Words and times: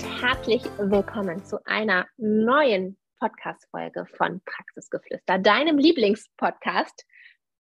Herzlich 0.00 0.62
willkommen 0.78 1.44
zu 1.44 1.58
einer 1.66 2.06
neuen 2.16 2.96
Podcast-Folge 3.18 4.06
von 4.16 4.40
Praxisgeflüster, 4.46 5.38
deinem 5.38 5.76
Lieblingspodcast, 5.76 7.04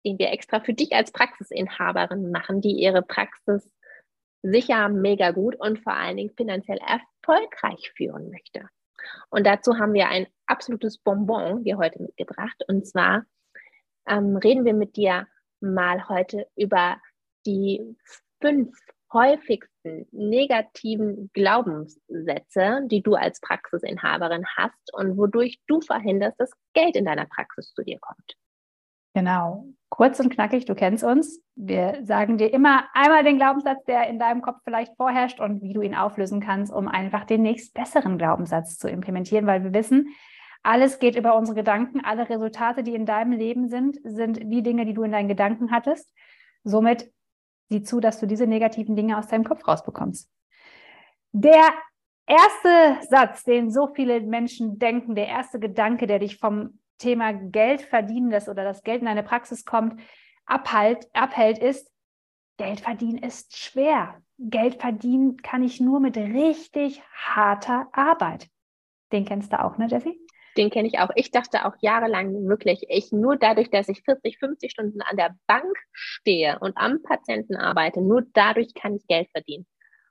den 0.07 0.19
wir 0.19 0.31
extra 0.31 0.61
für 0.61 0.73
dich 0.73 0.95
als 0.95 1.13
Praxisinhaberin 1.13 2.31
machen, 2.31 2.63
die 2.63 2.81
ihre 2.81 3.03
Praxis 3.03 3.71
sicher 4.43 4.89
mega 4.89 5.33
gut 5.33 5.57
und 5.57 5.81
vor 5.81 5.93
allen 5.93 6.17
Dingen 6.17 6.35
finanziell 6.35 6.79
erfolgreich 6.79 7.93
führen 7.95 8.31
möchte. 8.31 8.71
Und 9.29 9.47
dazu 9.47 9.77
haben 9.77 9.93
wir 9.93 10.09
ein 10.09 10.27
absolutes 10.47 10.97
Bonbon 10.97 11.63
hier 11.63 11.77
heute 11.77 12.01
mitgebracht. 12.01 12.65
Und 12.69 12.87
zwar 12.87 13.27
ähm, 14.09 14.39
reden 14.39 14.65
wir 14.65 14.73
mit 14.73 14.97
dir 14.97 15.29
mal 15.61 16.09
heute 16.09 16.47
über 16.57 16.97
die 17.45 17.99
fünf 18.41 18.75
häufigsten 19.15 20.07
negativen 20.13 21.31
Glaubenssätze, 21.33 22.81
die 22.87 23.03
du 23.03 23.15
als 23.15 23.41
Praxisinhaberin 23.41 24.45
hast 24.57 24.93
und 24.93 25.17
wodurch 25.17 25.61
du 25.67 25.81
verhinderst, 25.81 26.39
dass 26.39 26.51
Geld 26.75 26.97
in 26.97 27.07
deiner 27.07 27.27
Praxis 27.27 27.73
zu 27.73 27.83
dir 27.83 27.99
kommt. 28.01 28.37
Genau, 29.17 29.67
kurz 29.91 30.19
und 30.19 30.31
knackig, 30.31 30.65
du 30.65 30.75
kennst 30.75 31.05
uns. 31.05 31.41
Wir 31.55 32.01
sagen 32.03 32.37
dir 32.37 32.53
immer 32.53 32.85
einmal 32.95 33.23
den 33.23 33.39
Glaubenssatz, 33.39 33.85
der 33.85 34.09
in 34.09 34.19
deinem 34.19 34.43
Kopf 34.43 34.59
vielleicht 34.65 34.97
vorherrscht 34.97 35.39
und 35.39 35.63
wie 35.63 35.73
du 35.73 35.83
ihn 35.83 35.95
auflösen 35.95 36.41
kannst, 36.41 36.73
um 36.73 36.89
einfach 36.89 37.25
den 37.25 37.43
nächst 37.43 37.75
besseren 37.75 38.19
Glaubenssatz 38.19 38.77
zu 38.77 38.89
implementieren, 38.89 39.47
weil 39.47 39.63
wir 39.63 39.73
wissen, 39.73 40.09
alles 40.65 40.99
geht 40.99 41.15
über 41.15 41.37
unsere 41.37 41.55
Gedanken. 41.55 42.01
Alle 42.03 42.29
Resultate, 42.29 42.83
die 42.83 42.95
in 42.95 43.07
deinem 43.07 43.33
Leben 43.33 43.69
sind, 43.69 43.99
sind 44.03 44.41
die 44.43 44.63
Dinge, 44.63 44.85
die 44.85 44.95
du 44.95 45.05
in 45.05 45.13
deinen 45.13 45.29
Gedanken 45.29 45.71
hattest. 45.71 46.13
Somit 46.65 47.13
sieh 47.69 47.83
zu, 47.83 48.01
dass 48.01 48.21
du 48.21 48.27
diese 48.27 48.47
negativen 48.47 48.97
Dinge 48.97 49.19
aus 49.19 49.29
deinem 49.29 49.45
Kopf 49.45 49.67
rausbekommst. 49.67 50.31
Der 51.33 51.73
erste 52.27 53.07
Satz, 53.09 53.45
den 53.45 53.71
so 53.71 53.89
viele 53.89 54.21
Menschen 54.21 54.79
denken, 54.79 55.15
der 55.15 55.29
erste 55.29 55.59
Gedanke, 55.59 56.07
der 56.07 56.19
dich 56.19 56.39
vom 56.39 56.79
Thema 56.99 57.33
Geld 57.33 57.83
verdienen 57.83 58.31
lässt 58.31 58.49
oder 58.49 58.65
das 58.65 58.83
Geld 58.83 59.01
in 59.01 59.07
deine 59.07 59.23
Praxis 59.23 59.65
kommt, 59.65 60.01
abhalt, 60.47 61.09
abhält, 61.13 61.59
ist, 61.59 61.91
Geld 62.57 62.81
verdienen 62.81 63.19
ist 63.19 63.57
schwer. 63.57 64.23
Geld 64.39 64.81
verdienen 64.81 65.39
kann 65.39 65.63
ich 65.63 65.81
nur 65.81 66.01
mit 66.01 66.17
richtig 66.17 67.03
harter 67.13 67.89
Arbeit. 67.93 68.49
Den 69.13 69.25
kennst 69.25 69.53
du 69.53 69.63
auch, 69.63 69.77
ne, 69.77 69.87
Jessie? 69.89 70.24
Den 70.57 70.71
kenne 70.71 70.89
ich 70.89 70.99
auch. 70.99 71.11
Ich 71.17 71.31
dachte 71.31 71.65
auch 71.65 71.75
jahrelang 71.81 72.47
wirklich, 72.47 72.85
ich 72.89 73.11
nur 73.13 73.37
dadurch, 73.37 73.71
dass 73.71 73.89
ich 73.89 74.03
40, 74.03 74.39
50 74.39 74.71
Stunden 74.71 75.03
an 75.03 75.17
der 75.17 75.35
Bank 75.47 75.77
stehe 75.93 76.59
und 76.61 76.77
am 76.77 77.03
Patienten 77.03 77.57
arbeite, 77.57 78.01
nur 78.01 78.23
dadurch 78.33 78.73
kann 78.75 78.95
ich 78.95 79.07
Geld 79.07 79.29
verdienen. 79.31 79.67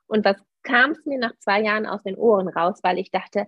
Und 0.07 0.25
was 0.25 0.37
kam 0.63 0.91
es 0.91 1.05
mir 1.05 1.17
nach 1.17 1.37
zwei 1.39 1.61
Jahren 1.61 1.85
aus 1.85 2.03
den 2.03 2.17
Ohren 2.17 2.47
raus, 2.47 2.79
weil 2.83 2.99
ich 2.99 3.11
dachte, 3.11 3.47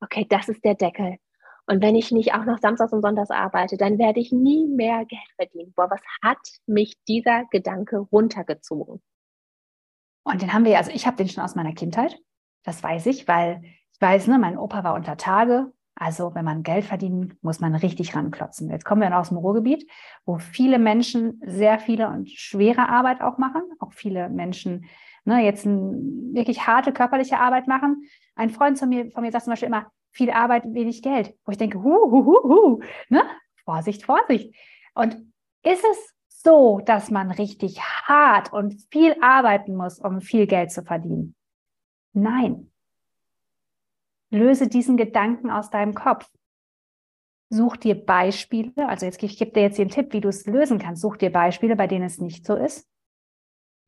okay, 0.00 0.26
das 0.28 0.48
ist 0.48 0.64
der 0.64 0.74
Deckel. 0.74 1.16
Und 1.66 1.82
wenn 1.82 1.96
ich 1.96 2.10
nicht 2.10 2.34
auch 2.34 2.44
noch 2.44 2.58
Samstags 2.58 2.92
und 2.92 3.00
Sonntags 3.00 3.30
arbeite, 3.30 3.78
dann 3.78 3.98
werde 3.98 4.20
ich 4.20 4.32
nie 4.32 4.66
mehr 4.66 5.06
Geld 5.06 5.20
verdienen. 5.36 5.72
Boah, 5.74 5.90
was 5.90 6.02
hat 6.22 6.38
mich 6.66 6.94
dieser 7.08 7.44
Gedanke 7.50 7.98
runtergezogen? 7.98 9.02
Und 10.24 10.42
den 10.42 10.52
haben 10.52 10.64
wir, 10.64 10.76
also 10.76 10.90
ich 10.90 11.06
habe 11.06 11.16
den 11.16 11.28
schon 11.28 11.42
aus 11.42 11.54
meiner 11.54 11.72
Kindheit. 11.72 12.18
Das 12.64 12.82
weiß 12.82 13.06
ich, 13.06 13.28
weil 13.28 13.62
ich 13.92 14.00
weiß, 14.00 14.26
ne, 14.26 14.38
mein 14.38 14.58
Opa 14.58 14.84
war 14.84 14.94
unter 14.94 15.16
Tage 15.16 15.72
also 15.96 16.34
wenn 16.34 16.44
man 16.44 16.62
Geld 16.62 16.84
verdient, 16.84 17.42
muss 17.42 17.60
man 17.60 17.74
richtig 17.74 18.16
ranklotzen. 18.16 18.70
Jetzt 18.70 18.84
kommen 18.84 19.00
wir 19.00 19.16
aus 19.16 19.28
dem 19.28 19.38
Ruhrgebiet, 19.38 19.88
wo 20.24 20.38
viele 20.38 20.78
Menschen 20.78 21.40
sehr 21.44 21.78
viele 21.78 22.08
und 22.08 22.28
schwere 22.30 22.88
Arbeit 22.88 23.20
auch 23.20 23.38
machen, 23.38 23.62
auch 23.78 23.92
viele 23.92 24.28
Menschen 24.28 24.86
ne, 25.24 25.44
jetzt 25.44 25.66
wirklich 25.66 26.66
harte 26.66 26.92
körperliche 26.92 27.38
Arbeit 27.38 27.68
machen. 27.68 28.08
Ein 28.34 28.50
Freund 28.50 28.78
von 28.78 28.88
mir, 28.88 29.10
von 29.10 29.22
mir 29.22 29.30
sagt 29.30 29.44
zum 29.44 29.52
Beispiel 29.52 29.68
immer, 29.68 29.86
viel 30.10 30.30
Arbeit, 30.30 30.64
wenig 30.66 31.02
Geld, 31.02 31.34
wo 31.44 31.52
ich 31.52 31.58
denke, 31.58 31.82
hu, 31.82 31.92
hu, 32.10 32.24
hu, 32.24 32.42
hu, 32.42 32.80
ne? 33.08 33.22
Vorsicht, 33.64 34.04
Vorsicht. 34.04 34.54
Und 34.94 35.14
ist 35.64 35.84
es 35.84 36.14
so, 36.28 36.80
dass 36.84 37.10
man 37.10 37.30
richtig 37.30 37.80
hart 37.80 38.52
und 38.52 38.76
viel 38.90 39.16
arbeiten 39.20 39.74
muss, 39.74 39.98
um 39.98 40.20
viel 40.20 40.46
Geld 40.46 40.70
zu 40.70 40.82
verdienen? 40.82 41.34
Nein, 42.12 42.70
Löse 44.34 44.68
diesen 44.68 44.96
Gedanken 44.96 45.50
aus 45.50 45.70
deinem 45.70 45.94
Kopf. 45.94 46.30
Such 47.50 47.76
dir 47.76 47.94
Beispiele, 47.94 48.88
also 48.88 49.06
jetzt, 49.06 49.22
ich 49.22 49.38
gebe 49.38 49.52
dir 49.52 49.62
jetzt 49.62 49.78
den 49.78 49.88
Tipp, 49.88 50.12
wie 50.12 50.20
du 50.20 50.28
es 50.28 50.44
lösen 50.46 50.78
kannst. 50.78 51.02
Such 51.02 51.16
dir 51.16 51.30
Beispiele, 51.30 51.76
bei 51.76 51.86
denen 51.86 52.04
es 52.04 52.18
nicht 52.18 52.44
so 52.44 52.56
ist. 52.56 52.88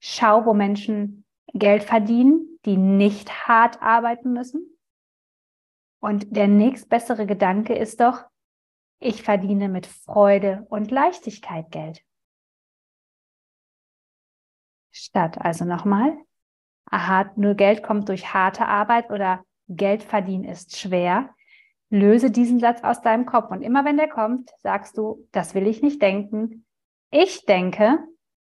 Schau, 0.00 0.46
wo 0.46 0.54
Menschen 0.54 1.24
Geld 1.52 1.84
verdienen, 1.84 2.58
die 2.64 2.76
nicht 2.76 3.48
hart 3.48 3.82
arbeiten 3.82 4.32
müssen. 4.32 4.78
Und 6.00 6.36
der 6.36 6.48
nächstbessere 6.48 7.26
Gedanke 7.26 7.74
ist 7.74 8.00
doch, 8.00 8.24
ich 8.98 9.22
verdiene 9.22 9.68
mit 9.68 9.86
Freude 9.86 10.66
und 10.70 10.90
Leichtigkeit 10.90 11.70
Geld. 11.70 12.02
Statt 14.92 15.38
also 15.38 15.64
nochmal, 15.64 16.16
nur 17.36 17.54
Geld 17.54 17.82
kommt 17.82 18.08
durch 18.08 18.32
harte 18.32 18.66
Arbeit 18.66 19.10
oder 19.10 19.44
Geld 19.68 20.02
verdienen 20.02 20.44
ist 20.44 20.76
schwer. 20.76 21.34
Löse 21.88 22.30
diesen 22.30 22.58
Satz 22.58 22.82
aus 22.82 23.00
deinem 23.00 23.26
Kopf 23.26 23.50
und 23.50 23.62
immer 23.62 23.84
wenn 23.84 23.96
der 23.96 24.08
kommt, 24.08 24.50
sagst 24.58 24.98
du, 24.98 25.28
das 25.32 25.54
will 25.54 25.66
ich 25.66 25.82
nicht 25.82 26.02
denken. 26.02 26.66
Ich 27.10 27.44
denke, 27.46 27.98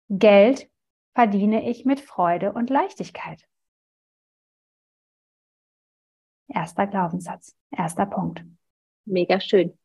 Geld 0.09 0.71
verdiene 1.15 1.69
ich 1.69 1.85
mit 1.85 2.01
Freude 2.01 2.53
und 2.53 2.71
Leichtigkeit. 2.71 3.45
Erster 6.49 6.87
Glaubenssatz, 6.87 7.57
erster 7.71 8.07
Punkt. 8.07 8.45
Mega 9.05 9.41
schön. 9.41 9.77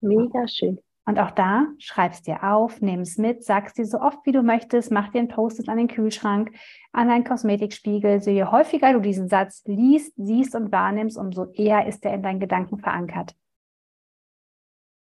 Mega 0.00 0.46
schön. 0.46 0.78
Und 1.08 1.20
auch 1.20 1.30
da 1.30 1.68
schreibst 1.78 2.26
dir 2.26 2.42
auf, 2.42 2.80
nimm 2.80 3.00
es 3.00 3.16
mit, 3.16 3.44
sagst 3.44 3.78
dir 3.78 3.86
so 3.86 4.00
oft 4.00 4.18
wie 4.26 4.32
du 4.32 4.42
möchtest, 4.42 4.90
mach 4.90 5.08
dir 5.12 5.20
ein 5.20 5.28
Post-it 5.28 5.68
an 5.68 5.78
den 5.78 5.86
Kühlschrank, 5.86 6.50
an 6.92 7.06
deinen 7.06 7.22
Kosmetikspiegel. 7.22 8.20
So 8.20 8.30
je 8.30 8.44
häufiger 8.44 8.92
du 8.92 9.00
diesen 9.00 9.28
Satz 9.28 9.62
liest, 9.66 10.14
siehst 10.16 10.56
und 10.56 10.72
wahrnimmst, 10.72 11.16
umso 11.16 11.44
eher 11.52 11.86
ist 11.86 12.04
er 12.04 12.12
in 12.12 12.24
deinen 12.24 12.40
Gedanken 12.40 12.78
verankert. 12.78 13.36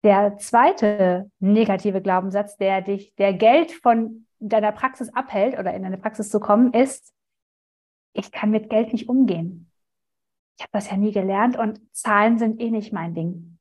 Der 0.03 0.37
zweite 0.37 1.31
negative 1.39 2.03
Glaubenssatz, 2.03 2.55
der 2.57 2.83
dich, 2.83 3.15
der 3.15 3.33
Geld 3.33 3.71
von 3.71 4.27
deiner 4.37 4.71
Praxis 4.71 5.11
abhält 5.11 5.57
oder 5.57 5.73
in 5.73 5.81
deine 5.81 5.97
Praxis 5.97 6.29
zu 6.29 6.39
kommen, 6.39 6.71
ist, 6.71 7.15
ich 8.13 8.31
kann 8.31 8.51
mit 8.51 8.69
Geld 8.69 8.93
nicht 8.93 9.09
umgehen. 9.09 9.71
Ich 10.57 10.63
habe 10.63 10.71
das 10.73 10.91
ja 10.91 10.97
nie 10.97 11.11
gelernt 11.11 11.57
und 11.57 11.81
Zahlen 11.95 12.37
sind 12.37 12.61
eh 12.61 12.69
nicht 12.69 12.93
mein 12.93 13.15
Ding 13.15 13.54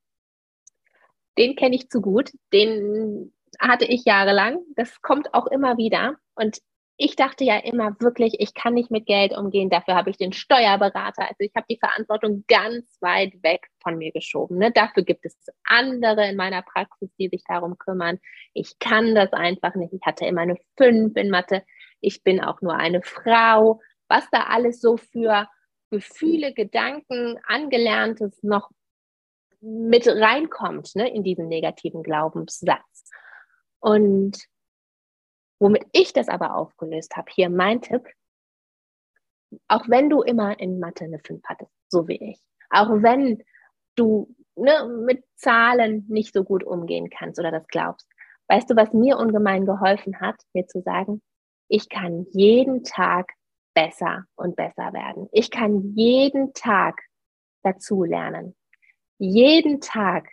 den 1.38 1.56
kenne 1.56 1.76
ich 1.76 1.88
zu 1.90 2.00
gut. 2.00 2.30
Den 2.52 3.32
hatte 3.60 3.84
ich 3.84 4.04
jahrelang. 4.04 4.60
Das 4.76 5.00
kommt 5.02 5.34
auch 5.34 5.46
immer 5.46 5.76
wieder. 5.76 6.16
Und 6.34 6.58
ich 6.96 7.16
dachte 7.16 7.42
ja 7.42 7.56
immer 7.58 7.96
wirklich, 8.00 8.36
ich 8.38 8.54
kann 8.54 8.74
nicht 8.74 8.90
mit 8.90 9.06
Geld 9.06 9.36
umgehen. 9.36 9.68
Dafür 9.68 9.96
habe 9.96 10.10
ich 10.10 10.16
den 10.16 10.32
Steuerberater. 10.32 11.22
Also 11.22 11.36
ich 11.40 11.52
habe 11.56 11.66
die 11.68 11.78
Verantwortung 11.78 12.44
ganz 12.46 12.98
weit 13.00 13.42
weg 13.42 13.66
von 13.82 13.98
mir 13.98 14.12
geschoben. 14.12 14.58
Ne? 14.58 14.70
Dafür 14.70 15.02
gibt 15.02 15.26
es 15.26 15.36
andere 15.64 16.28
in 16.28 16.36
meiner 16.36 16.62
Praxis, 16.62 17.10
die 17.18 17.28
sich 17.28 17.42
darum 17.48 17.78
kümmern. 17.78 18.20
Ich 18.52 18.78
kann 18.78 19.14
das 19.14 19.32
einfach 19.32 19.74
nicht. 19.74 19.92
Ich 19.92 20.02
hatte 20.06 20.24
immer 20.26 20.42
eine 20.42 20.56
5 20.76 21.16
in 21.16 21.30
Mathe. 21.30 21.64
Ich 22.00 22.22
bin 22.22 22.40
auch 22.40 22.60
nur 22.60 22.76
eine 22.76 23.02
Frau. 23.02 23.80
Was 24.08 24.28
da 24.30 24.44
alles 24.44 24.80
so 24.80 24.96
für 24.96 25.48
Gefühle, 25.90 26.52
Gedanken, 26.52 27.38
Angelerntes 27.46 28.42
noch 28.42 28.70
mit 29.64 30.06
reinkommt 30.06 30.94
ne, 30.94 31.08
in 31.12 31.22
diesen 31.22 31.48
negativen 31.48 32.02
Glaubenssatz. 32.02 33.10
Und 33.80 34.38
womit 35.58 35.86
ich 35.92 36.12
das 36.12 36.28
aber 36.28 36.56
aufgelöst 36.56 37.16
habe, 37.16 37.30
hier 37.34 37.48
mein 37.48 37.80
Tipp, 37.80 38.06
auch 39.68 39.88
wenn 39.88 40.10
du 40.10 40.22
immer 40.22 40.58
in 40.58 40.80
Mathe 40.80 41.04
eine 41.04 41.18
5 41.18 41.42
hattest, 41.46 41.72
so 41.88 42.08
wie 42.08 42.32
ich, 42.32 42.40
auch 42.70 42.90
wenn 43.02 43.42
du 43.94 44.34
ne, 44.56 44.86
mit 45.06 45.24
Zahlen 45.36 46.04
nicht 46.08 46.34
so 46.34 46.44
gut 46.44 46.64
umgehen 46.64 47.08
kannst 47.08 47.38
oder 47.38 47.50
das 47.50 47.66
glaubst, 47.68 48.06
weißt 48.48 48.70
du, 48.70 48.76
was 48.76 48.92
mir 48.92 49.18
ungemein 49.18 49.64
geholfen 49.64 50.20
hat, 50.20 50.36
mir 50.52 50.66
zu 50.66 50.82
sagen, 50.82 51.22
ich 51.68 51.88
kann 51.88 52.26
jeden 52.32 52.84
Tag 52.84 53.32
besser 53.74 54.24
und 54.36 54.56
besser 54.56 54.92
werden. 54.92 55.28
Ich 55.32 55.50
kann 55.50 55.94
jeden 55.94 56.52
Tag 56.52 57.00
dazu 57.62 58.04
lernen. 58.04 58.54
Jeden 59.18 59.80
Tag 59.80 60.28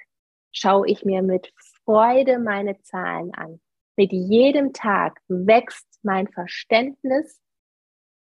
schaue 0.52 0.88
ich 0.88 1.06
mir 1.06 1.22
mit 1.22 1.54
Freude 1.86 2.40
meine 2.40 2.82
Zahlen 2.82 3.34
an. 3.34 3.62
Mit 3.96 4.12
jedem 4.12 4.74
Tag 4.74 5.20
wächst 5.28 6.00
mein 6.04 6.28
Verständnis 6.28 7.42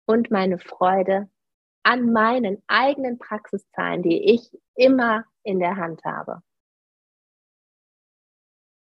und 0.06 0.30
meine 0.30 0.58
Freude 0.58 1.28
an 1.82 2.12
meinen 2.12 2.62
eigenen 2.66 3.18
Praxiszahlen, 3.18 4.02
die 4.02 4.34
ich 4.34 4.50
immer 4.74 5.24
in 5.42 5.58
der 5.58 5.76
Hand 5.76 6.04
habe. 6.04 6.42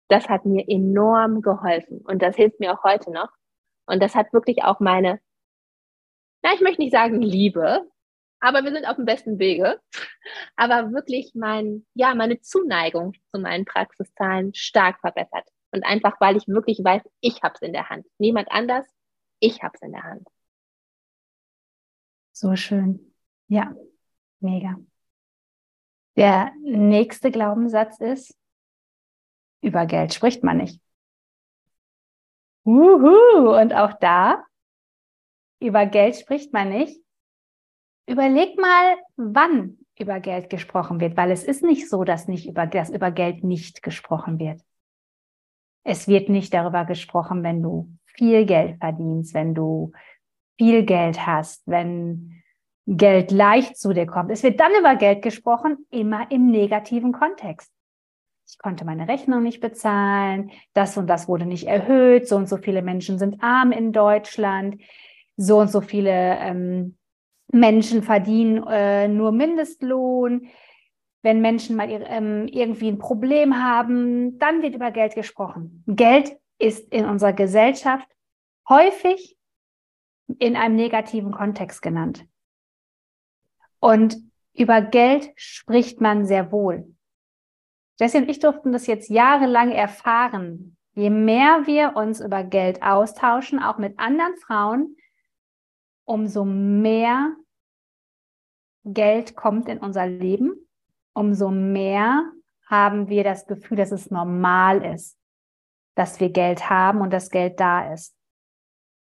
Das 0.09 0.29
hat 0.29 0.45
mir 0.45 0.65
enorm 0.69 1.43
geholfen 1.43 2.01
und 2.03 2.23
das 2.23 2.37
hilft 2.37 2.61
mir 2.61 2.73
auch 2.73 2.85
heute 2.85 3.11
noch. 3.11 3.31
Und 3.87 4.03
das 4.03 4.15
hat 4.15 4.33
wirklich 4.33 4.63
auch 4.63 4.81
meine, 4.81 5.21
na, 6.43 6.55
ich 6.55 6.61
möchte 6.61 6.83
nicht 6.83 6.93
sagen 6.93 7.23
Liebe, 7.23 7.89
aber 8.47 8.63
wir 8.63 8.73
sind 8.73 8.87
auf 8.87 8.95
dem 8.95 9.07
besten 9.07 9.41
Wege. 9.41 9.81
Aber 10.55 10.93
wirklich 10.93 11.33
mein, 11.35 11.85
ja, 11.95 12.15
meine 12.15 12.41
Zuneigung 12.41 13.15
zu 13.33 13.41
meinen 13.41 13.65
Praxiszahlen 13.65 14.55
stark 14.55 15.01
verbessert. 15.01 15.49
Und 15.73 15.85
einfach, 15.85 16.21
weil 16.21 16.37
ich 16.37 16.47
wirklich 16.47 16.79
weiß, 16.79 17.03
ich 17.21 17.43
habe 17.43 17.55
es 17.55 17.63
in 17.63 17.73
der 17.73 17.89
Hand. 17.89 18.07
Niemand 18.19 18.49
anders, 18.53 18.87
ich 19.41 19.63
habe 19.65 19.75
es 19.75 19.83
in 19.83 19.93
der 19.93 20.05
Hand. 20.05 20.29
So 22.31 22.55
schön. 22.55 23.13
Ja, 23.49 23.75
mega. 24.39 24.77
Der 26.17 26.53
nächste 26.63 27.33
Glaubenssatz 27.33 27.99
ist, 28.01 28.39
über 29.61 29.87
Geld 29.87 30.15
spricht 30.15 30.45
man 30.45 30.59
nicht. 30.59 30.81
Uhu, 32.65 33.57
und 33.61 33.73
auch 33.75 33.95
da, 33.99 34.45
über 35.61 35.87
Geld 35.87 36.15
spricht 36.15 36.53
man 36.53 36.69
nicht. 36.69 37.01
Überleg 38.07 38.59
mal, 38.59 38.97
wann 39.17 39.79
über 39.99 40.21
Geld 40.21 40.51
gesprochen 40.51 41.01
wird, 41.01 41.17
weil 41.17 41.31
es 41.31 41.43
ist 41.45 41.63
nicht 41.63 41.89
so, 41.89 42.05
dass 42.05 42.29
nicht 42.29 42.49
über, 42.49 42.67
dass 42.67 42.91
über 42.91 43.11
Geld 43.11 43.43
nicht 43.43 43.83
gesprochen 43.83 44.39
wird. 44.39 44.61
Es 45.85 46.07
wird 46.07 46.29
nicht 46.29 46.53
darüber 46.53 46.85
gesprochen, 46.85 47.43
wenn 47.43 47.63
du 47.63 47.89
viel 48.05 48.45
Geld 48.47 48.79
verdienst, 48.79 49.35
wenn 49.35 49.55
du 49.55 49.93
viel 50.59 50.85
Geld 50.85 51.27
hast, 51.27 51.63
wenn 51.67 52.43
Geld 52.87 53.31
leicht 53.31 53.77
zu 53.77 53.93
dir 53.93 54.07
kommt. 54.07 54.31
Es 54.31 54.43
wird 54.43 54.61
dann 54.61 54.73
über 54.79 54.97
Geld 54.97 55.23
gesprochen, 55.23 55.87
immer 55.91 56.31
im 56.31 56.51
negativen 56.51 57.13
Kontext. 57.13 57.73
Ich 58.49 58.59
konnte 58.59 58.85
meine 58.85 59.09
Rechnung 59.09 59.43
nicht 59.43 59.61
bezahlen, 59.61 60.53
das 60.73 60.97
und 60.97 61.09
das 61.09 61.27
wurde 61.27 61.47
nicht 61.47 61.67
erhöht, 61.67 62.29
so 62.29 62.37
und 62.37 62.49
so 62.49 62.59
viele 62.59 62.81
Menschen 62.81 63.19
sind 63.19 63.43
arm 63.43 63.73
in 63.73 63.93
Deutschland, 63.93 64.81
so 65.37 65.59
und 65.59 65.69
so 65.69 65.81
viele 65.81 66.39
ähm, 66.39 66.97
Menschen 67.49 68.03
verdienen 68.03 68.67
äh, 68.67 69.09
nur 69.09 69.33
Mindestlohn. 69.33 70.49
Wenn 71.23 71.41
Menschen 71.41 71.77
mal 71.77 71.89
ähm, 71.91 72.47
irgendwie 72.49 72.89
ein 72.89 72.99
Problem 72.99 73.63
haben, 73.63 74.39
dann 74.39 74.63
wird 74.63 74.75
über 74.75 74.91
Geld 74.91 75.15
gesprochen. 75.15 75.83
Geld 75.87 76.37
ist 76.59 76.93
in 76.93 77.05
unserer 77.05 77.33
Gesellschaft 77.33 78.09
häufig 78.69 79.37
in 80.39 80.57
einem 80.57 80.77
negativen 80.77 81.33
Kontext 81.33 81.83
genannt. 81.83 82.25
Und 83.81 84.17
über 84.55 84.81
Geld 84.81 85.31
spricht 85.37 86.01
man 86.01 86.27
sehr 86.27 86.51
wohl. 86.51 86.93
Jessie 87.99 88.19
und 88.19 88.29
ich 88.29 88.41
durften 88.41 88.73
das 88.73 88.87
jetzt 88.87 89.09
jahrelang 89.11 89.71
erfahren. 89.71 90.77
Je 90.95 91.11
mehr 91.11 91.67
wir 91.67 91.97
uns 91.97 92.21
über 92.21 92.43
Geld 92.43 92.83
austauschen, 92.83 93.59
auch 93.59 93.79
mit 93.79 93.99
anderen 93.99 94.37
Frauen, 94.37 94.97
umso 96.07 96.45
mehr 96.45 97.37
Geld 98.85 99.37
kommt 99.37 99.69
in 99.69 99.79
unser 99.79 100.07
Leben, 100.07 100.55
umso 101.13 101.51
mehr 101.51 102.25
haben 102.69 103.09
wir 103.09 103.25
das 103.25 103.47
Gefühl, 103.47 103.77
dass 103.77 103.93
es 103.93 104.11
normal 104.11 104.85
ist, 104.85 105.19
dass 105.95 106.21
wir 106.21 106.31
Geld 106.31 106.71
haben 106.71 107.01
und 107.01 107.13
dass 107.13 107.31
Geld 107.31 107.61
da 107.61 107.93
ist. 107.93 108.15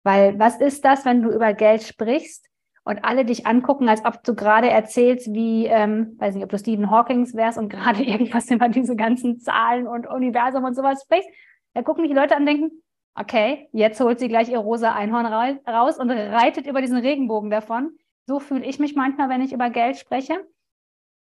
Weil 0.04 0.40
was 0.40 0.60
ist 0.60 0.84
das, 0.84 1.06
wenn 1.06 1.22
du 1.22 1.32
über 1.32 1.54
Geld 1.54 1.84
sprichst 1.84 2.50
und 2.84 3.04
alle 3.06 3.26
dich 3.26 3.46
angucken, 3.46 3.88
als 3.88 4.04
ob 4.04 4.24
du 4.24 4.36
gerade 4.36 4.70
erzählst, 4.70 5.34
wie, 5.34 5.68
ähm, 5.68 6.16
weiß 6.20 6.36
nicht, 6.36 6.44
ob 6.44 6.50
du 6.50 6.58
Stephen 6.58 6.92
Hawking 6.92 7.26
wärst 7.34 7.58
und 7.58 7.70
gerade 7.74 8.04
irgendwas 8.04 8.50
über 8.52 8.70
diese 8.70 8.96
ganzen 8.96 9.40
Zahlen 9.40 9.88
und 9.88 10.08
Universum 10.08 10.64
und 10.64 10.76
sowas 10.76 11.04
sprichst. 11.04 11.30
Da 11.74 11.82
gucken 11.82 12.08
die 12.08 12.14
Leute 12.14 12.36
an 12.36 12.42
und 12.42 12.48
denken, 12.48 12.84
okay, 13.16 13.70
jetzt 13.72 14.00
holt 14.00 14.20
sie 14.20 14.28
gleich 14.28 14.50
ihr 14.50 14.60
rosa 14.60 14.94
Einhorn 14.94 15.26
raus 15.68 15.98
und 15.98 16.10
reitet 16.10 16.68
über 16.68 16.82
diesen 16.82 16.98
Regenbogen 16.98 17.50
davon. 17.50 17.98
So 18.26 18.40
fühle 18.40 18.66
ich 18.66 18.80
mich 18.80 18.96
manchmal, 18.96 19.30
wenn 19.30 19.42
ich 19.42 19.54
über 19.54 19.70
Geld 19.70 19.98
spreche, 19.98 20.46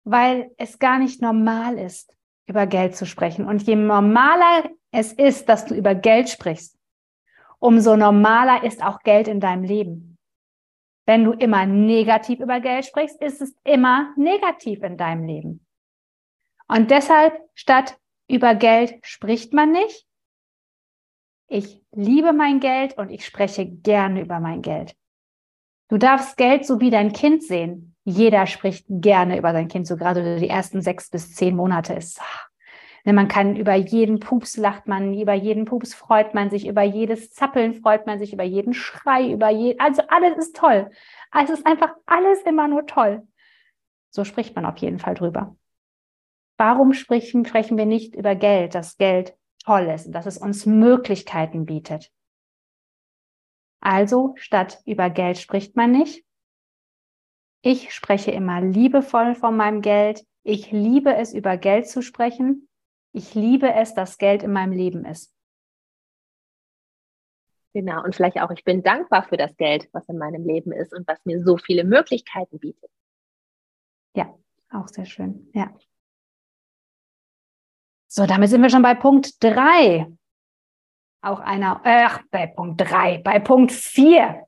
weil 0.04 0.52
es 0.58 0.80
gar 0.80 1.00
nicht 1.00 1.22
normal 1.22 1.78
ist, 1.78 2.16
über 2.48 2.68
Geld 2.68 2.96
zu 2.96 3.06
sprechen. 3.06 3.46
Und 3.46 3.64
je 3.64 3.76
normaler 3.76 4.70
es 4.92 5.12
ist, 5.12 5.50
dass 5.50 5.66
du 5.66 5.76
über 5.76 5.96
Geld 5.96 6.30
sprichst, 6.30 6.78
umso 7.60 7.98
normaler 7.98 8.64
ist 8.64 8.84
auch 8.84 9.02
Geld 9.02 9.28
in 9.28 9.40
deinem 9.40 9.64
Leben. 9.64 10.18
Wenn 11.06 11.24
du 11.24 11.34
immer 11.34 11.66
negativ 11.66 12.40
über 12.40 12.60
Geld 12.60 12.86
sprichst, 12.86 13.22
ist 13.22 13.42
es 13.42 13.56
immer 13.64 14.14
negativ 14.16 14.82
in 14.84 14.98
deinem 14.98 15.26
Leben. 15.26 15.66
Und 16.68 16.90
deshalb, 16.90 17.38
statt 17.54 18.00
über 18.28 18.56
Geld 18.56 19.06
spricht 19.06 19.54
man 19.54 19.72
nicht. 19.72 20.08
Ich 21.48 21.82
liebe 21.92 22.34
mein 22.34 22.60
Geld 22.60 22.98
und 22.98 23.10
ich 23.10 23.26
spreche 23.26 23.66
gerne 23.66 24.22
über 24.22 24.40
mein 24.40 24.62
Geld. 24.62 24.96
Du 25.90 25.98
darfst 25.98 26.38
Geld 26.38 26.66
so 26.66 26.80
wie 26.80 26.90
dein 26.90 27.14
Kind 27.14 27.44
sehen. 27.44 27.96
Jeder 28.04 28.48
spricht 28.48 28.86
gerne 28.90 29.38
über 29.38 29.52
sein 29.52 29.68
Kind, 29.68 29.88
so 29.88 29.98
gerade 29.98 30.40
die 30.40 30.50
ersten 30.50 30.82
sechs 30.82 31.10
bis 31.10 31.34
zehn 31.34 31.56
Monate 31.56 31.94
ist 31.94 32.22
Ne, 33.06 33.14
man 33.14 33.28
kann 33.28 33.56
über 33.56 33.76
jeden 33.76 34.20
Pups 34.20 34.58
lacht 34.58 34.88
man, 34.88 35.14
über 35.14 35.34
jeden 35.34 35.66
Pups 35.66 35.94
freut 35.94 36.34
man 36.34 36.50
sich, 36.50 36.66
über 36.66 36.82
jedes 36.82 37.32
Zappeln 37.32 37.76
freut 37.76 38.08
man 38.08 38.18
sich, 38.18 38.34
über 38.34 38.44
jeden 38.44 38.74
Schrei, 38.74 39.32
über 39.32 39.50
je, 39.50 39.78
also 39.78 40.02
alles 40.08 40.38
ist 40.38 40.56
toll. 40.56 40.90
Es 41.32 41.52
ist 41.52 41.68
einfach 41.68 41.94
alles 42.08 42.42
immer 42.42 42.68
nur 42.68 42.88
toll. 42.88 43.28
So 44.10 44.24
spricht 44.24 44.56
man 44.56 44.66
auf 44.66 44.78
jeden 44.78 44.98
Fall 44.98 45.14
drüber. 45.14 45.56
Warum 46.58 46.94
sprechen, 46.94 47.46
sprechen 47.46 47.78
wir 47.78 47.86
nicht 47.86 48.16
über 48.16 48.34
Geld, 48.34 48.74
dass 48.74 48.98
Geld 48.98 49.36
toll 49.66 49.90
ist 49.94 50.08
und 50.08 50.12
dass 50.12 50.26
es 50.26 50.38
uns 50.38 50.66
Möglichkeiten 50.66 51.66
bietet? 51.66 52.12
Also 53.82 54.34
statt 54.38 54.82
über 54.86 55.10
Geld 55.10 55.38
spricht 55.38 55.76
man 55.76 55.92
nicht. 55.92 56.26
Ich 57.62 57.94
spreche 57.94 58.32
immer 58.32 58.62
liebevoll 58.62 59.36
von 59.36 59.58
meinem 59.58 59.82
Geld. 59.82 60.26
Ich 60.44 60.72
liebe 60.72 61.16
es, 61.16 61.34
über 61.34 61.58
Geld 61.58 61.88
zu 61.88 62.02
sprechen. 62.02 62.70
Ich 63.12 63.34
liebe 63.34 63.74
es, 63.74 63.94
dass 63.94 64.18
Geld 64.18 64.44
in 64.44 64.52
meinem 64.52 64.74
Leben 64.74 65.06
ist. 65.06 65.34
Genau, 67.74 68.04
und 68.04 68.16
vielleicht 68.16 68.40
auch, 68.40 68.52
ich 68.52 68.64
bin 68.64 68.84
dankbar 68.84 69.24
für 69.24 69.38
das 69.38 69.56
Geld, 69.58 69.90
was 69.92 70.08
in 70.08 70.18
meinem 70.18 70.46
Leben 70.46 70.72
ist 70.72 70.94
und 70.94 71.08
was 71.08 71.20
mir 71.26 71.44
so 71.44 71.58
viele 71.58 71.84
Möglichkeiten 71.84 72.60
bietet. 72.60 72.90
Ja, 74.16 74.34
auch 74.72 74.88
sehr 74.88 75.06
schön. 75.06 75.50
Ja. 75.54 75.76
So, 78.18 78.26
damit 78.26 78.50
sind 78.50 78.62
wir 78.62 78.70
schon 78.70 78.82
bei 78.82 78.94
Punkt 78.94 79.44
drei. 79.44 80.08
Auch 81.22 81.42
einer, 81.42 81.82
ach, 81.84 82.22
bei 82.32 82.48
Punkt 82.48 82.80
drei, 82.80 83.18
bei 83.18 83.40
Punkt 83.40 83.74
vier. 83.74 84.46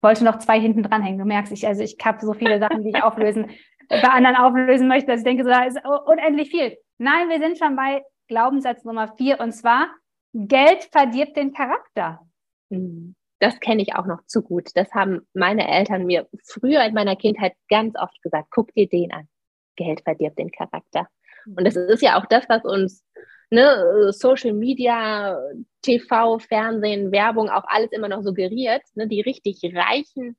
Wollte 0.00 0.22
noch 0.22 0.38
zwei 0.38 0.60
hinten 0.60 0.84
dranhängen. 0.84 1.18
Du 1.18 1.24
merkst, 1.24 1.52
ich, 1.52 1.66
also 1.66 1.82
ich 1.82 1.96
habe 2.04 2.24
so 2.24 2.32
viele 2.32 2.60
Sachen, 2.60 2.84
die 2.84 2.90
ich 2.90 3.02
auflösen 3.02 3.50
bei 3.88 4.08
anderen 4.08 4.36
auflösen 4.36 4.86
möchte, 4.86 5.08
dass 5.08 5.22
ich 5.22 5.24
denke, 5.24 5.42
so, 5.42 5.50
da 5.50 5.64
ist 5.64 5.80
unendlich 6.06 6.50
viel. 6.50 6.78
Nein, 6.98 7.28
wir 7.28 7.40
sind 7.40 7.58
schon 7.58 7.74
bei 7.74 8.04
Glaubenssatz 8.28 8.84
Nummer 8.84 9.16
vier 9.16 9.40
und 9.40 9.50
zwar, 9.50 9.88
Geld 10.32 10.88
verdirbt 10.92 11.36
den 11.36 11.52
Charakter. 11.52 12.20
Mhm. 12.68 13.16
Das 13.40 13.58
kenne 13.58 13.82
ich 13.82 13.96
auch 13.96 14.06
noch 14.06 14.24
zu 14.26 14.42
gut. 14.42 14.68
Das 14.76 14.92
haben 14.92 15.26
meine 15.34 15.66
Eltern 15.66 16.06
mir 16.06 16.28
früher 16.46 16.84
in 16.84 16.94
meiner 16.94 17.16
Kindheit 17.16 17.54
ganz 17.68 17.98
oft 17.98 18.22
gesagt. 18.22 18.46
Guck 18.52 18.72
dir 18.74 18.88
den 18.88 19.12
an. 19.12 19.28
Geld 19.74 20.02
verdirbt 20.02 20.38
den 20.38 20.52
Charakter. 20.52 21.08
Und 21.56 21.64
das 21.64 21.76
ist 21.76 22.02
ja 22.02 22.20
auch 22.20 22.26
das, 22.26 22.48
was 22.48 22.64
uns 22.64 23.04
ne, 23.50 24.12
Social 24.12 24.52
Media, 24.52 25.38
TV, 25.82 26.38
Fernsehen, 26.38 27.12
Werbung 27.12 27.48
auch 27.48 27.64
alles 27.66 27.92
immer 27.92 28.08
noch 28.08 28.22
suggeriert. 28.22 28.82
Ne, 28.94 29.08
die 29.08 29.20
richtig 29.20 29.62
Reichen, 29.74 30.36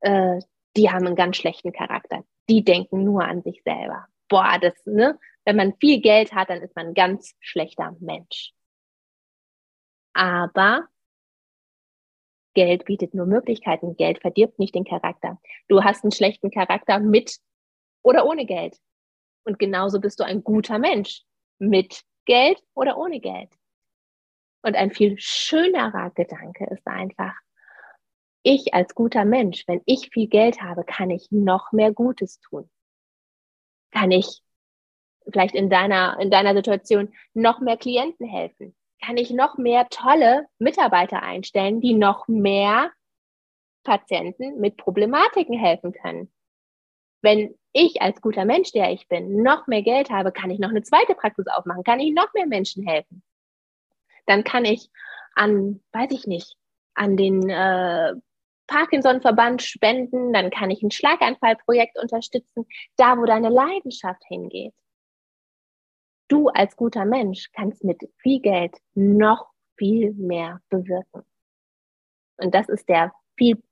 äh, 0.00 0.40
die 0.76 0.90
haben 0.90 1.06
einen 1.06 1.16
ganz 1.16 1.36
schlechten 1.36 1.72
Charakter 1.72 2.24
die 2.48 2.64
denken 2.64 3.04
nur 3.04 3.24
an 3.24 3.42
sich 3.42 3.62
selber. 3.64 4.06
Boah, 4.28 4.58
das, 4.60 4.74
ne? 4.84 5.18
Wenn 5.44 5.56
man 5.56 5.76
viel 5.78 6.00
Geld 6.00 6.32
hat, 6.32 6.50
dann 6.50 6.62
ist 6.62 6.74
man 6.74 6.88
ein 6.88 6.94
ganz 6.94 7.34
schlechter 7.40 7.96
Mensch. 8.00 8.52
Aber 10.12 10.88
Geld 12.54 12.84
bietet 12.86 13.14
nur 13.14 13.26
Möglichkeiten. 13.26 13.96
Geld 13.96 14.20
verdirbt 14.20 14.58
nicht 14.58 14.74
den 14.74 14.84
Charakter. 14.84 15.38
Du 15.68 15.84
hast 15.84 16.04
einen 16.04 16.12
schlechten 16.12 16.50
Charakter 16.50 16.98
mit 16.98 17.36
oder 18.02 18.26
ohne 18.26 18.46
Geld. 18.46 18.76
Und 19.46 19.58
genauso 19.60 20.00
bist 20.00 20.18
du 20.18 20.24
ein 20.24 20.42
guter 20.42 20.78
Mensch 20.78 21.22
mit 21.58 22.02
Geld 22.24 22.60
oder 22.74 22.98
ohne 22.98 23.20
Geld. 23.20 23.50
Und 24.62 24.74
ein 24.74 24.90
viel 24.90 25.16
schönerer 25.18 26.10
Gedanke 26.10 26.66
ist 26.66 26.86
einfach, 26.86 27.32
ich 28.42 28.74
als 28.74 28.94
guter 28.94 29.24
Mensch, 29.24 29.64
wenn 29.68 29.82
ich 29.86 30.10
viel 30.12 30.26
Geld 30.26 30.60
habe, 30.62 30.84
kann 30.84 31.10
ich 31.10 31.28
noch 31.30 31.70
mehr 31.70 31.92
Gutes 31.92 32.40
tun. 32.40 32.68
Kann 33.92 34.10
ich 34.10 34.42
vielleicht 35.30 35.54
in 35.54 35.70
deiner, 35.70 36.18
in 36.20 36.30
deiner 36.30 36.54
Situation 36.54 37.14
noch 37.32 37.60
mehr 37.60 37.76
Klienten 37.76 38.26
helfen? 38.26 38.74
Kann 39.00 39.16
ich 39.16 39.30
noch 39.30 39.58
mehr 39.58 39.88
tolle 39.88 40.46
Mitarbeiter 40.58 41.22
einstellen, 41.22 41.80
die 41.80 41.94
noch 41.94 42.26
mehr 42.26 42.90
Patienten 43.84 44.60
mit 44.60 44.76
Problematiken 44.76 45.56
helfen 45.56 45.92
können? 45.92 46.32
Wenn 47.22 47.56
ich 47.76 48.00
als 48.00 48.20
guter 48.20 48.44
Mensch, 48.44 48.72
der 48.72 48.90
ich 48.92 49.06
bin, 49.08 49.42
noch 49.42 49.66
mehr 49.66 49.82
Geld 49.82 50.10
habe, 50.10 50.32
kann 50.32 50.50
ich 50.50 50.58
noch 50.58 50.70
eine 50.70 50.82
zweite 50.82 51.14
Praxis 51.14 51.46
aufmachen, 51.46 51.84
kann 51.84 52.00
ich 52.00 52.14
noch 52.14 52.32
mehr 52.32 52.46
Menschen 52.46 52.86
helfen. 52.86 53.22
Dann 54.26 54.44
kann 54.44 54.64
ich 54.64 54.90
an, 55.34 55.82
weiß 55.92 56.10
ich 56.12 56.26
nicht, 56.26 56.56
an 56.94 57.16
den 57.16 57.48
äh, 57.48 58.14
Parkinson-Verband 58.66 59.62
spenden, 59.62 60.32
dann 60.32 60.50
kann 60.50 60.70
ich 60.70 60.82
ein 60.82 60.90
Schlaganfallprojekt 60.90 61.98
unterstützen, 61.98 62.66
da 62.96 63.16
wo 63.18 63.24
deine 63.24 63.50
Leidenschaft 63.50 64.24
hingeht. 64.26 64.74
Du 66.28 66.48
als 66.48 66.74
guter 66.76 67.04
Mensch 67.04 67.52
kannst 67.52 67.84
mit 67.84 68.08
viel 68.18 68.40
Geld 68.40 68.74
noch 68.94 69.50
viel 69.76 70.12
mehr 70.14 70.60
bewirken. 70.70 71.22
Und 72.38 72.54
das 72.54 72.68
ist 72.68 72.88
der 72.88 73.12
viel 73.36 73.62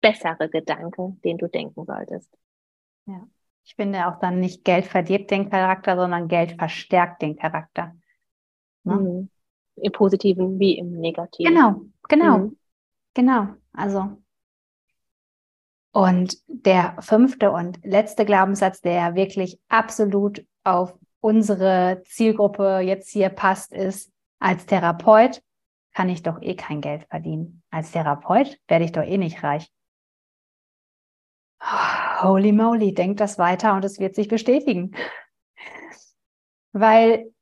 bessere 0.00 0.48
Gedanke, 0.48 1.16
den 1.24 1.38
du 1.38 1.46
denken 1.46 1.84
solltest. 1.84 2.36
Ja. 3.06 3.28
Ich 3.64 3.74
finde 3.74 4.08
auch 4.08 4.18
dann 4.18 4.40
nicht 4.40 4.64
Geld 4.64 4.86
verdirbt 4.86 5.30
den 5.30 5.50
Charakter, 5.50 5.96
sondern 5.96 6.28
Geld 6.28 6.52
verstärkt 6.52 7.22
den 7.22 7.36
Charakter. 7.36 7.94
Ne? 8.84 8.94
Mhm. 8.94 9.30
Im 9.76 9.92
Positiven 9.92 10.58
wie 10.58 10.78
im 10.78 10.92
Negativen. 10.92 11.54
Genau, 11.54 11.82
genau, 12.08 12.38
mhm. 12.38 12.56
genau. 13.14 13.48
Also. 13.72 14.18
Und 15.92 16.36
der 16.46 16.96
fünfte 17.00 17.50
und 17.50 17.78
letzte 17.84 18.24
Glaubenssatz, 18.24 18.80
der 18.80 19.14
wirklich 19.14 19.58
absolut 19.68 20.44
auf 20.62 20.96
unsere 21.20 22.02
Zielgruppe 22.06 22.80
jetzt 22.80 23.10
hier 23.10 23.28
passt, 23.28 23.72
ist, 23.72 24.12
als 24.38 24.66
Therapeut 24.66 25.42
kann 25.92 26.08
ich 26.08 26.22
doch 26.22 26.40
eh 26.40 26.54
kein 26.54 26.80
Geld 26.80 27.06
verdienen. 27.08 27.62
Als 27.70 27.92
Therapeut 27.92 28.58
werde 28.68 28.84
ich 28.84 28.92
doch 28.92 29.02
eh 29.02 29.18
nicht 29.18 29.42
reich. 29.42 29.70
Holy 32.22 32.52
moly, 32.52 32.94
denkt 32.94 33.20
das 33.20 33.38
weiter 33.38 33.74
und 33.74 33.84
es 33.84 33.98
wird 33.98 34.14
sich 34.14 34.28
bestätigen. 34.28 34.92
Weil 36.72 37.32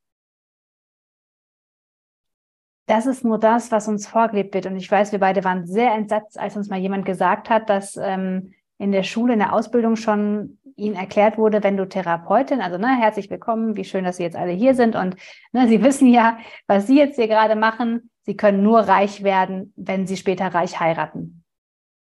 das 2.87 3.07
ist 3.07 3.25
nur 3.25 3.39
das, 3.39 3.71
was 3.71 3.87
uns 3.87 4.07
vorgelebt 4.07 4.55
wird. 4.55 4.67
Und 4.67 4.77
ich 4.77 4.91
weiß, 4.91 5.13
wir 5.13 5.19
beide 5.19 5.45
waren 5.45 5.67
sehr 5.67 5.93
entsetzt, 5.93 6.39
als 6.39 6.57
uns 6.57 6.71
mal 6.71 6.79
jemand 6.79 7.05
gesagt 7.05 7.51
hat, 7.51 7.69
dass 7.69 7.97
ähm, 7.97 8.55
in 8.79 8.93
der 8.93 9.03
Schule, 9.03 9.35
in 9.35 9.41
der 9.41 9.53
Ausbildung 9.53 9.97
schon 9.97 10.59
Ihnen 10.77 10.95
erklärt 10.95 11.37
wurde, 11.37 11.63
wenn 11.63 11.77
du 11.77 11.87
Therapeutin, 11.87 12.61
also 12.61 12.79
ne, 12.79 12.97
herzlich 12.99 13.29
willkommen, 13.31 13.77
wie 13.77 13.85
schön, 13.85 14.05
dass 14.05 14.17
Sie 14.17 14.23
jetzt 14.23 14.37
alle 14.37 14.53
hier 14.53 14.75
sind 14.75 14.97
und 14.97 15.17
ne, 15.53 15.69
Sie 15.69 15.83
wissen 15.85 16.09
ja, 16.09 16.39
was 16.67 16.87
Sie 16.87 16.97
jetzt 16.97 17.17
hier 17.17 17.29
gerade 17.29 17.57
machen. 17.57 18.11
Sie 18.23 18.37
können 18.37 18.63
nur 18.63 18.81
reich 18.81 19.23
werden, 19.23 19.73
wenn 19.77 20.07
Sie 20.07 20.17
später 20.17 20.47
reich 20.55 20.81
heiraten. 20.81 21.45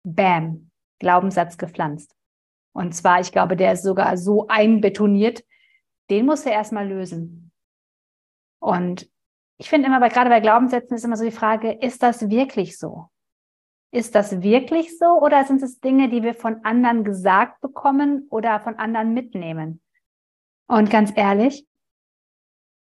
Bam, 0.05 0.71
Glaubenssatz 0.99 1.59
gepflanzt. 1.59 2.16
Und 2.77 2.93
zwar, 2.93 3.21
ich 3.21 3.33
glaube, 3.33 3.57
der 3.57 3.73
ist 3.73 3.85
sogar 3.85 4.19
so 4.19 4.49
einbetoniert, 4.49 5.43
den 6.11 6.27
muss 6.27 6.45
er 6.45 6.53
erstmal 6.53 6.87
lösen. 6.87 7.51
Und 8.59 9.11
ich 9.57 9.71
finde 9.71 9.89
immer, 9.89 9.99
bei, 9.99 10.11
gerade 10.11 10.29
bei 10.29 10.41
Glaubenssätzen 10.41 10.95
ist 10.95 11.05
immer 11.05 11.17
so 11.17 11.25
die 11.25 11.31
Frage, 11.31 11.73
ist 11.73 12.03
das 12.03 12.29
wirklich 12.29 12.79
so? 12.79 13.09
Ist 13.93 14.15
das 14.15 14.43
wirklich 14.43 14.99
so 14.99 15.07
oder 15.23 15.47
sind 15.47 15.63
es 15.63 15.81
Dinge, 15.81 16.11
die 16.11 16.23
wir 16.23 16.35
von 16.35 16.67
anderen 16.67 17.03
gesagt 17.03 17.63
bekommen 17.63 18.27
oder 18.29 18.61
von 18.61 18.75
anderen 18.75 19.15
mitnehmen? 19.15 19.81
Und 20.67 20.91
ganz 20.91 21.11
ehrlich, 21.17 21.67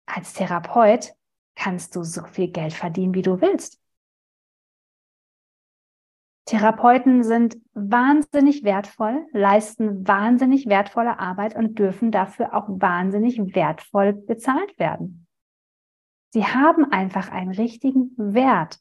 als 0.08 0.34
Therapeut 0.34 1.14
kannst 1.54 1.96
du 1.96 2.02
so 2.02 2.24
viel 2.24 2.48
Geld 2.48 2.74
verdienen, 2.74 3.14
wie 3.14 3.22
du 3.22 3.40
willst. 3.42 3.80
Therapeuten 6.46 7.24
sind 7.24 7.58
wahnsinnig 7.74 8.64
wertvoll, 8.64 9.26
leisten 9.32 10.06
wahnsinnig 10.06 10.68
wertvolle 10.68 11.20
Arbeit 11.20 11.56
und 11.56 11.80
dürfen 11.80 12.12
dafür 12.12 12.54
auch 12.54 12.68
wahnsinnig 12.68 13.56
wertvoll 13.56 14.14
bezahlt 14.14 14.78
werden. 14.78 15.26
Sie 16.34 16.46
haben 16.46 16.92
einfach 16.92 17.30
einen 17.30 17.52
richtigen 17.52 18.12
Wert. 18.18 18.80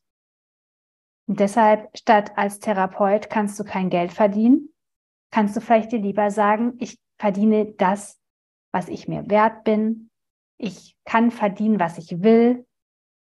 Und 1.28 1.38
deshalb, 1.38 1.97
statt 1.97 2.33
als 2.37 2.59
Therapeut 2.59 3.31
kannst 3.31 3.61
du 3.61 3.64
kein 3.64 3.90
Geld 3.90 4.12
verdienen, 4.12 4.71
kannst 5.31 5.57
du 5.57 5.61
vielleicht 5.61 5.92
dir 5.92 6.00
lieber 6.00 6.31
sagen, 6.31 6.75
ich 6.78 6.99
verdiene 7.19 7.73
das, 7.75 8.19
was 8.73 8.88
ich 8.88 9.07
mir 9.07 9.31
wert 9.31 9.62
bin. 9.62 10.11
Ich 10.59 10.97
kann 11.04 11.31
verdienen, 11.31 11.78
was 11.78 11.99
ich 11.99 12.23
will. 12.23 12.66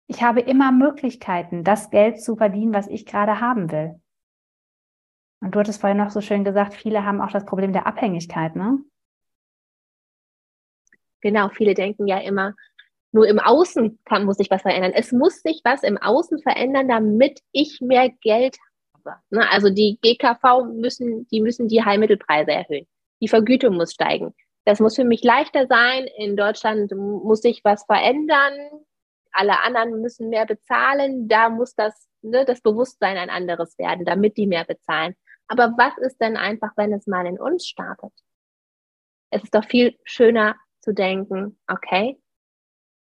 Ich 0.07 0.23
habe 0.23 0.41
immer 0.41 0.71
Möglichkeiten, 0.71 1.63
das 1.63 1.89
Geld 1.89 2.21
zu 2.21 2.35
verdienen, 2.35 2.73
was 2.73 2.87
ich 2.87 3.05
gerade 3.05 3.39
haben 3.39 3.71
will. 3.71 4.01
Und 5.45 5.53
du 5.53 5.59
hattest 5.59 5.79
vorhin 5.79 5.99
noch 5.99 6.09
so 6.09 6.21
schön 6.21 6.43
gesagt, 6.43 6.73
viele 6.73 7.05
haben 7.05 7.21
auch 7.21 7.29
das 7.29 7.45
Problem 7.45 7.71
der 7.71 7.85
Abhängigkeit, 7.85 8.55
ne? 8.55 8.79
Genau, 11.21 11.49
viele 11.49 11.75
denken 11.75 12.07
ja 12.07 12.17
immer, 12.17 12.55
nur 13.11 13.27
im 13.27 13.37
Außen 13.37 13.99
kann, 14.05 14.25
muss 14.25 14.37
sich 14.37 14.49
was 14.49 14.63
verändern. 14.63 14.93
Es 14.95 15.11
muss 15.11 15.43
sich 15.43 15.61
was 15.63 15.83
im 15.83 15.99
Außen 15.99 16.41
verändern, 16.41 16.87
damit 16.87 17.41
ich 17.51 17.79
mehr 17.79 18.09
Geld 18.21 18.57
habe. 18.95 19.17
Ne? 19.29 19.47
Also 19.51 19.69
die 19.69 19.99
GKV 20.01 20.65
müssen, 20.73 21.27
die 21.27 21.41
müssen 21.41 21.67
die 21.67 21.85
Heilmittelpreise 21.85 22.51
erhöhen. 22.51 22.87
Die 23.21 23.27
Vergütung 23.27 23.75
muss 23.75 23.93
steigen. 23.93 24.33
Das 24.65 24.79
muss 24.79 24.95
für 24.95 25.05
mich 25.05 25.23
leichter 25.23 25.67
sein. 25.67 26.07
In 26.17 26.35
Deutschland 26.35 26.91
muss 26.95 27.41
sich 27.41 27.61
was 27.63 27.85
verändern. 27.85 28.53
Alle 29.31 29.61
anderen 29.61 30.01
müssen 30.01 30.29
mehr 30.29 30.47
bezahlen. 30.47 31.27
Da 31.27 31.49
muss 31.49 31.75
das, 31.75 32.09
ne, 32.23 32.45
das 32.45 32.61
Bewusstsein 32.61 33.17
ein 33.17 33.29
anderes 33.29 33.77
werden, 33.77 34.05
damit 34.05 34.37
die 34.37 34.47
mehr 34.47 34.65
bezahlen. 34.65 35.15
Aber 35.47 35.73
was 35.77 35.97
ist 35.99 36.19
denn 36.19 36.37
einfach, 36.37 36.71
wenn 36.75 36.93
es 36.93 37.07
mal 37.07 37.25
in 37.25 37.39
uns 37.39 37.67
startet? 37.67 38.13
Es 39.29 39.43
ist 39.43 39.53
doch 39.53 39.65
viel 39.65 39.97
schöner 40.03 40.55
zu 40.81 40.93
denken, 40.93 41.59
okay, 41.67 42.19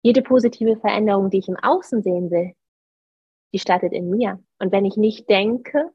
jede 0.02 0.22
positive 0.22 0.78
Veränderung, 0.78 1.30
die 1.30 1.40
ich 1.40 1.48
im 1.48 1.58
Außen 1.58 2.02
sehen 2.04 2.32
will, 2.32 2.54
die 3.54 3.60
startet 3.60 3.94
in 3.94 4.10
mir. 4.10 4.44
Und 4.60 4.72
wenn 4.72 4.86
ich 4.86 4.98
nicht 4.98 5.30
denke, 5.30 5.92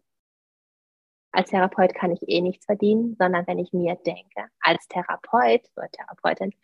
als 1.32 1.50
Therapeut 1.50 1.94
kann 1.94 2.12
ich 2.12 2.20
eh 2.28 2.40
nichts 2.40 2.64
verdienen, 2.64 3.16
sondern 3.18 3.46
wenn 3.46 3.58
ich 3.58 3.72
mir 3.72 3.96
denke, 4.06 4.48
als 4.60 4.86
Therapeut 4.88 5.62
oder 5.76 5.88
Therapeutin 5.90 6.54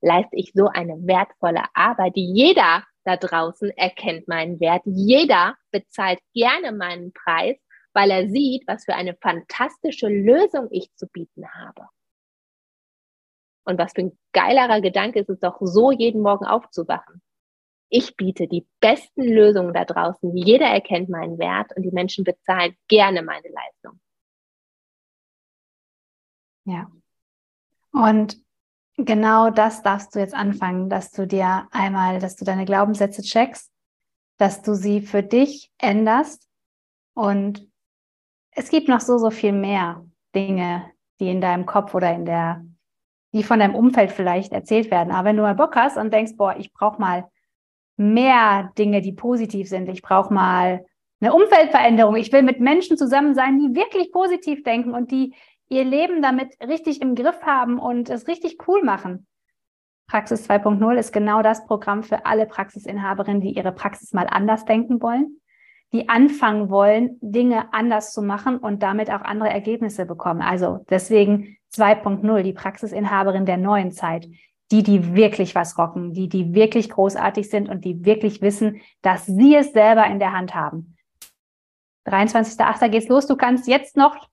leiste 0.00 0.36
ich 0.36 0.52
so 0.54 0.68
eine 0.68 0.94
wertvolle 1.06 1.64
Arbeit, 1.74 2.14
die 2.16 2.30
jeder 2.32 2.84
da 3.04 3.16
draußen 3.16 3.70
erkennt 3.70 4.28
meinen 4.28 4.60
Wert. 4.60 4.82
Jeder 4.84 5.56
bezahlt 5.70 6.20
gerne 6.34 6.72
meinen 6.72 7.12
Preis, 7.12 7.56
weil 7.98 8.12
er 8.12 8.28
sieht, 8.28 8.62
was 8.68 8.84
für 8.84 8.94
eine 8.94 9.16
fantastische 9.16 10.06
Lösung 10.06 10.68
ich 10.70 10.94
zu 10.94 11.08
bieten 11.08 11.52
habe. 11.52 11.88
Und 13.64 13.76
was 13.76 13.92
für 13.92 14.02
ein 14.02 14.18
geilerer 14.32 14.80
Gedanke 14.80 15.18
ist 15.18 15.28
es 15.28 15.40
doch, 15.40 15.56
so 15.60 15.90
jeden 15.90 16.22
Morgen 16.22 16.46
aufzuwachen. 16.46 17.20
Ich 17.88 18.16
biete 18.16 18.46
die 18.46 18.68
besten 18.78 19.24
Lösungen 19.24 19.74
da 19.74 19.84
draußen. 19.84 20.36
Jeder 20.36 20.66
erkennt 20.66 21.08
meinen 21.08 21.40
Wert 21.40 21.76
und 21.76 21.82
die 21.82 21.90
Menschen 21.90 22.22
bezahlen 22.22 22.76
gerne 22.86 23.20
meine 23.22 23.48
Leistung. 23.48 24.00
Ja. 26.66 26.88
Und 27.90 28.40
genau 28.96 29.50
das 29.50 29.82
darfst 29.82 30.14
du 30.14 30.20
jetzt 30.20 30.34
anfangen, 30.34 30.88
dass 30.88 31.10
du 31.10 31.26
dir 31.26 31.66
einmal, 31.72 32.20
dass 32.20 32.36
du 32.36 32.44
deine 32.44 32.64
Glaubenssätze 32.64 33.22
checkst, 33.22 33.72
dass 34.36 34.62
du 34.62 34.74
sie 34.74 35.00
für 35.00 35.24
dich 35.24 35.72
änderst. 35.78 36.48
Und 37.14 37.68
es 38.58 38.70
gibt 38.70 38.88
noch 38.88 39.00
so, 39.00 39.18
so 39.18 39.30
viel 39.30 39.52
mehr 39.52 40.04
Dinge, 40.34 40.90
die 41.20 41.30
in 41.30 41.40
deinem 41.40 41.64
Kopf 41.64 41.94
oder 41.94 42.12
in 42.12 42.24
der 42.24 42.64
die 43.34 43.42
von 43.42 43.58
deinem 43.58 43.74
Umfeld 43.74 44.10
vielleicht 44.10 44.52
erzählt 44.52 44.90
werden. 44.90 45.12
Aber 45.12 45.28
wenn 45.28 45.36
du 45.36 45.42
mal 45.42 45.54
Bock 45.54 45.76
hast 45.76 45.98
und 45.98 46.12
denkst, 46.12 46.32
boah, 46.36 46.56
ich 46.56 46.72
brauche 46.72 47.00
mal 47.00 47.28
mehr 47.96 48.72
Dinge, 48.78 49.02
die 49.02 49.12
positiv 49.12 49.68
sind, 49.68 49.88
ich 49.88 50.02
brauche 50.02 50.32
mal 50.32 50.84
eine 51.20 51.34
Umfeldveränderung, 51.34 52.16
ich 52.16 52.32
will 52.32 52.42
mit 52.42 52.60
Menschen 52.60 52.96
zusammen 52.96 53.34
sein, 53.34 53.58
die 53.58 53.74
wirklich 53.74 54.12
positiv 54.12 54.62
denken 54.62 54.94
und 54.94 55.10
die 55.10 55.34
ihr 55.68 55.84
Leben 55.84 56.22
damit 56.22 56.54
richtig 56.66 57.02
im 57.02 57.14
Griff 57.14 57.42
haben 57.42 57.78
und 57.78 58.08
es 58.08 58.28
richtig 58.28 58.56
cool 58.66 58.82
machen. 58.82 59.26
Praxis 60.06 60.48
2.0 60.48 60.96
ist 60.96 61.12
genau 61.12 61.42
das 61.42 61.66
Programm 61.66 62.02
für 62.02 62.24
alle 62.24 62.46
Praxisinhaberinnen, 62.46 63.42
die 63.42 63.54
ihre 63.54 63.72
Praxis 63.72 64.14
mal 64.14 64.26
anders 64.26 64.64
denken 64.64 65.02
wollen, 65.02 65.38
die 65.92 66.08
anfangen 66.08 66.70
wollen, 66.70 67.18
Dinge 67.20 67.72
anders 67.72 68.12
zu 68.12 68.22
machen 68.22 68.58
und 68.58 68.82
damit 68.82 69.10
auch 69.10 69.22
andere 69.22 69.48
Ergebnisse 69.48 70.06
bekommen. 70.06 70.42
Also 70.42 70.84
deswegen 70.90 71.56
2.0, 71.74 72.42
die 72.42 72.52
Praxisinhaberin 72.52 73.46
der 73.46 73.56
neuen 73.56 73.92
Zeit. 73.92 74.28
die, 74.70 74.82
die 74.82 75.14
wirklich 75.14 75.54
was 75.54 75.78
rocken, 75.78 76.12
die, 76.12 76.28
die 76.28 76.54
wirklich 76.54 76.90
großartig 76.90 77.48
sind 77.48 77.70
und 77.70 77.86
die 77.86 78.04
wirklich 78.04 78.42
wissen, 78.42 78.82
dass 79.00 79.24
sie 79.24 79.54
es 79.54 79.72
selber 79.72 80.06
in 80.06 80.18
der 80.18 80.32
Hand 80.32 80.54
haben. 80.54 80.96
23.08. 82.06 82.88
geht's 82.88 83.08
los. 83.08 83.26
Du 83.26 83.36
kannst 83.36 83.66
jetzt 83.66 83.96
noch 83.96 84.28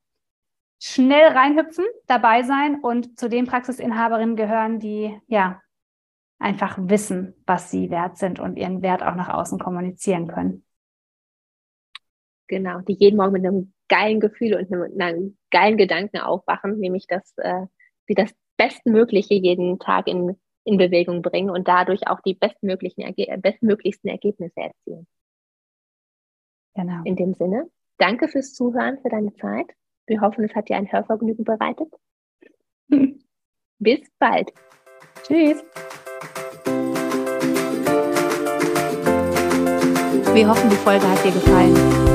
schnell 0.82 1.32
reinhüpfen, 1.32 1.86
dabei 2.06 2.44
sein 2.44 2.80
und 2.82 3.18
zu 3.18 3.30
den 3.30 3.46
Praxisinhaberinnen 3.46 4.36
gehören, 4.36 4.80
die 4.80 5.18
ja 5.28 5.62
einfach 6.38 6.78
wissen, 6.80 7.34
was 7.46 7.72
sie 7.72 7.90
wert 7.90 8.18
sind 8.18 8.40
und 8.40 8.58
ihren 8.58 8.82
Wert 8.82 9.04
auch 9.04 9.16
nach 9.16 9.30
außen 9.30 9.58
kommunizieren 9.58 10.28
können. 10.28 10.65
Genau, 12.48 12.80
die 12.82 12.94
jeden 12.94 13.18
Morgen 13.18 13.34
mit 13.34 13.46
einem 13.46 13.74
geilen 13.88 14.20
Gefühl 14.20 14.56
und 14.56 14.72
einem, 14.72 15.00
einem 15.00 15.38
geilen 15.52 15.78
Gedanken 15.78 16.20
aufwachen, 16.20 16.80
nämlich 16.80 17.08
dass 17.08 17.34
äh, 17.38 17.66
sie 18.08 18.14
das 18.14 18.32
Bestmögliche 18.58 19.34
jeden 19.34 19.80
Tag 19.80 20.08
in, 20.08 20.38
in 20.64 20.78
Bewegung 20.78 21.22
bringen 21.22 21.50
und 21.50 21.68
dadurch 21.68 22.08
auch 22.08 22.22
die 22.22 22.36
bestmöglichen, 22.36 23.04
bestmöglichsten 23.42 24.10
Ergebnisse 24.10 24.60
erzielen. 24.60 25.08
Genau. 26.76 27.02
In 27.04 27.16
dem 27.16 27.34
Sinne, 27.34 27.70
danke 27.98 28.28
fürs 28.28 28.54
Zuhören, 28.54 29.00
für 29.02 29.10
deine 29.10 29.34
Zeit. 29.34 29.68
Wir 30.08 30.22
hoffen, 30.22 30.44
es 30.44 30.54
hat 30.54 30.70
dir 30.70 30.78
ein 30.78 30.92
Hörvergnügen 30.92 31.46
bereitet. 31.46 31.92
Bis 33.80 34.02
bald. 34.20 34.52
Tschüss. 35.24 35.64
Wir 40.34 40.50
hoffen, 40.50 40.70
die 40.70 40.76
Folge 40.76 41.10
hat 41.10 41.24
dir 41.24 41.32
gefallen, 41.32 42.15